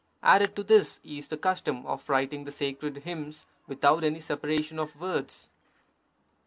[0.23, 4.99] Added to this is the custom of writing the sacred hymns without any separation of
[4.99, 5.51] words.